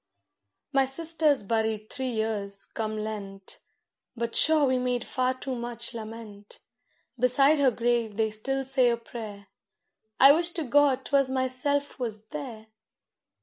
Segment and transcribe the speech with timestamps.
[0.73, 3.59] My sister's buried three years, come Lent;
[4.15, 6.59] But sure we made far too much lament.
[7.19, 9.45] Beside her grave they still say a prayer
[10.19, 12.65] I wish to God 'twas myself was there!